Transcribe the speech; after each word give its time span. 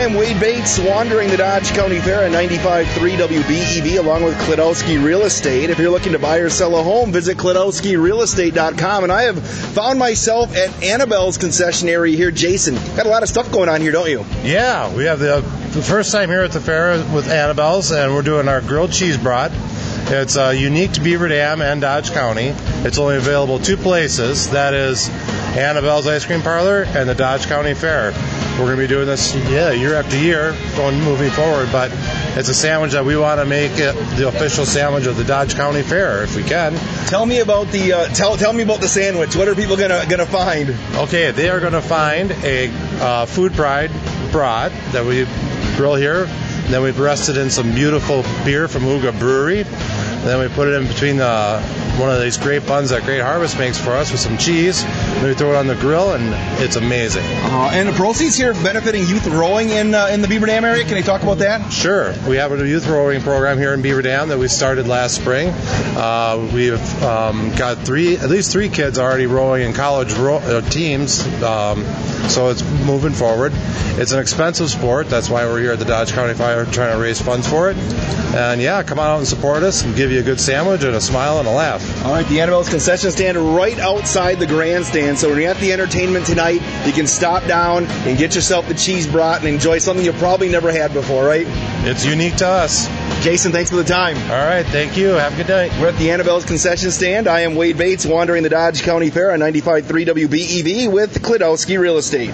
am 0.00 0.14
Wade 0.14 0.38
Bates, 0.38 0.78
wandering 0.78 1.28
the 1.30 1.36
Dodge 1.36 1.70
County 1.70 1.98
Fair 1.98 2.22
at 2.22 2.32
95.3 2.32 2.84
WBEV 3.16 3.98
along 3.98 4.22
with 4.22 4.36
Klodowski 4.38 5.02
Real 5.02 5.22
Estate. 5.22 5.70
If 5.70 5.78
you're 5.78 5.90
looking 5.90 6.12
to 6.12 6.18
buy 6.18 6.38
or 6.38 6.50
sell 6.50 6.76
a 6.76 6.82
home, 6.82 7.10
visit 7.10 7.38
KlodowskiRealEstate.com. 7.38 9.04
And 9.04 9.12
I 9.12 9.22
have 9.22 9.42
found 9.44 9.98
myself 9.98 10.54
at 10.54 10.82
Annabelle's 10.82 11.38
concession 11.38 11.88
area 11.88 12.16
here. 12.16 12.30
Jason, 12.30 12.74
got 12.96 13.06
a 13.06 13.08
lot 13.08 13.22
of 13.22 13.28
stuff 13.28 13.50
going 13.50 13.68
on 13.68 13.80
here, 13.80 13.92
don't 13.92 14.10
you? 14.10 14.24
Yeah, 14.42 14.94
we 14.94 15.04
have 15.04 15.20
the, 15.20 15.40
the 15.70 15.82
first 15.82 16.12
time 16.12 16.28
here 16.28 16.42
at 16.42 16.52
the 16.52 16.60
fair 16.60 16.98
with 17.14 17.28
Annabelle's, 17.28 17.90
and 17.90 18.14
we're 18.14 18.22
doing 18.22 18.46
our 18.46 18.60
grilled 18.60 18.92
cheese 18.92 19.16
brat. 19.16 19.52
It's 20.10 20.36
uh, 20.36 20.54
unique 20.56 20.92
to 20.92 21.00
Beaver 21.00 21.28
Dam 21.28 21.60
and 21.60 21.80
Dodge 21.80 22.12
County. 22.12 22.54
It's 22.84 22.98
only 22.98 23.16
available 23.16 23.58
two 23.58 23.76
places. 23.76 24.50
That 24.50 24.74
is 24.74 25.08
Annabelle's 25.56 26.06
Ice 26.06 26.24
Cream 26.24 26.40
Parlor 26.40 26.84
and 26.84 27.08
the 27.08 27.14
Dodge 27.14 27.46
County 27.46 27.74
Fair. 27.74 28.12
We're 28.58 28.64
going 28.64 28.76
to 28.78 28.82
be 28.82 28.88
doing 28.88 29.06
this, 29.06 29.36
yeah, 29.36 29.70
year 29.70 29.94
after 29.94 30.18
year, 30.18 30.52
going 30.74 31.00
moving 31.02 31.30
forward. 31.30 31.68
But 31.70 31.92
it's 32.36 32.48
a 32.48 32.54
sandwich 32.54 32.90
that 32.90 33.04
we 33.04 33.16
want 33.16 33.40
to 33.40 33.46
make 33.46 33.70
it 33.74 33.94
the 34.16 34.26
official 34.26 34.66
sandwich 34.66 35.06
of 35.06 35.16
the 35.16 35.22
Dodge 35.22 35.54
County 35.54 35.82
Fair, 35.82 36.24
if 36.24 36.34
we 36.34 36.42
can. 36.42 36.74
Tell 37.06 37.24
me 37.24 37.38
about 37.38 37.68
the 37.68 37.92
uh, 37.92 38.06
tell 38.08 38.36
tell 38.36 38.52
me 38.52 38.64
about 38.64 38.80
the 38.80 38.88
sandwich. 38.88 39.36
What 39.36 39.46
are 39.46 39.54
people 39.54 39.76
gonna 39.76 40.04
gonna 40.08 40.26
find? 40.26 40.74
Okay, 40.96 41.30
they 41.30 41.48
are 41.50 41.60
going 41.60 41.72
to 41.72 41.80
find 41.80 42.32
a 42.32 42.68
uh, 43.00 43.26
Food 43.26 43.52
Pride 43.52 43.92
brat 44.32 44.72
that 44.90 45.04
we 45.04 45.24
grill 45.76 45.94
here. 45.94 46.24
Then 46.66 46.82
we 46.82 46.88
have 46.88 46.98
rested 46.98 47.36
in 47.36 47.50
some 47.50 47.72
beautiful 47.72 48.24
beer 48.44 48.66
from 48.66 48.82
Uga 48.82 49.16
Brewery. 49.20 49.62
Then 49.62 50.40
we 50.40 50.52
put 50.52 50.66
it 50.66 50.74
in 50.74 50.88
between 50.88 51.18
the 51.18 51.62
one 51.98 52.10
of 52.10 52.20
these 52.20 52.36
great 52.38 52.66
buns 52.66 52.90
that 52.90 53.02
Great 53.02 53.20
Harvest 53.20 53.58
makes 53.58 53.78
for 53.78 53.90
us 53.90 54.10
with 54.10 54.20
some 54.20 54.38
cheese. 54.38 54.82
Then 54.84 55.24
we 55.24 55.34
throw 55.34 55.52
it 55.52 55.56
on 55.56 55.66
the 55.66 55.74
grill, 55.74 56.12
and 56.12 56.24
it's 56.62 56.76
amazing. 56.76 57.24
Uh, 57.24 57.70
and 57.72 57.88
the 57.88 57.92
proceeds 57.92 58.36
here 58.36 58.54
benefiting 58.54 59.06
youth 59.06 59.26
rowing 59.26 59.70
in 59.70 59.94
uh, 59.94 60.06
in 60.06 60.20
the 60.20 60.28
Beaver 60.28 60.46
Dam 60.46 60.64
area. 60.64 60.84
Can 60.84 60.96
you 60.96 61.02
talk 61.02 61.22
about 61.22 61.38
that? 61.38 61.72
Sure. 61.72 62.14
We 62.28 62.36
have 62.36 62.52
a 62.52 62.66
youth 62.66 62.86
rowing 62.86 63.20
program 63.20 63.58
here 63.58 63.74
in 63.74 63.82
Beaver 63.82 64.02
Dam 64.02 64.28
that 64.28 64.38
we 64.38 64.48
started 64.48 64.86
last 64.86 65.16
spring. 65.16 65.48
Uh, 65.48 66.48
we've 66.54 67.02
um, 67.02 67.54
got 67.56 67.78
three, 67.78 68.16
at 68.16 68.30
least 68.30 68.52
three 68.52 68.68
kids 68.68 68.98
already 68.98 69.26
rowing 69.26 69.62
in 69.62 69.72
college 69.72 70.12
ro- 70.14 70.36
uh, 70.36 70.60
teams. 70.70 71.26
Um, 71.42 71.84
so 72.28 72.50
it's 72.50 72.62
moving 72.84 73.12
forward. 73.12 73.52
It's 73.98 74.12
an 74.12 74.20
expensive 74.20 74.70
sport. 74.70 75.08
That's 75.08 75.28
why 75.28 75.44
we're 75.46 75.60
here 75.60 75.72
at 75.72 75.78
the 75.78 75.84
Dodge 75.84 76.12
County 76.12 76.34
Fire 76.34 76.64
trying 76.64 76.94
to 76.94 77.02
raise 77.02 77.20
funds 77.20 77.48
for 77.48 77.70
it. 77.70 77.76
And 78.34 78.60
yeah, 78.60 78.82
come 78.82 78.98
on 78.98 79.08
out 79.08 79.18
and 79.18 79.26
support 79.26 79.62
us 79.62 79.82
and 79.82 79.96
give 79.96 80.12
you 80.12 80.20
a 80.20 80.22
good 80.22 80.40
sandwich 80.40 80.84
and 80.84 80.94
a 80.94 81.00
smile 81.00 81.38
and 81.38 81.48
a 81.48 81.50
laugh. 81.50 81.82
All 82.04 82.12
right, 82.12 82.26
the 82.28 82.40
Annabelle's 82.40 82.68
concession 82.68 83.10
stand 83.10 83.36
right 83.36 83.78
outside 83.78 84.38
the 84.38 84.46
grandstand. 84.46 85.18
So 85.18 85.28
when 85.28 85.40
you're 85.40 85.50
at 85.50 85.58
the 85.58 85.72
entertainment 85.72 86.26
tonight, 86.26 86.62
you 86.86 86.92
can 86.92 87.06
stop 87.06 87.44
down 87.46 87.86
and 87.86 88.16
get 88.16 88.34
yourself 88.34 88.68
the 88.68 88.74
cheese 88.74 89.06
brat 89.06 89.40
and 89.40 89.48
enjoy 89.48 89.78
something 89.78 90.04
you 90.04 90.12
probably 90.12 90.48
never 90.48 90.70
had 90.70 90.92
before, 90.92 91.24
right? 91.24 91.46
It's 91.84 92.04
unique 92.04 92.36
to 92.36 92.48
us. 92.48 92.86
Jason, 93.22 93.50
thanks 93.50 93.70
for 93.70 93.76
the 93.76 93.84
time. 93.84 94.16
All 94.30 94.46
right, 94.46 94.64
thank 94.66 94.96
you. 94.96 95.08
Have 95.08 95.34
a 95.34 95.36
good 95.36 95.48
night. 95.48 95.72
We're 95.80 95.88
at 95.88 95.96
the 95.96 96.10
Annabelle's 96.12 96.44
concession 96.44 96.92
stand. 96.92 97.26
I 97.26 97.40
am 97.40 97.56
Wade 97.56 97.76
Bates, 97.76 98.06
wandering 98.06 98.44
the 98.44 98.48
Dodge 98.48 98.82
County 98.82 99.10
Fair 99.10 99.32
on 99.32 99.40
95.3 99.40 99.82
WBEV 100.06 100.92
with 100.92 101.20
Klodowski 101.20 101.78
Real 101.78 101.98
Estate. 101.98 102.30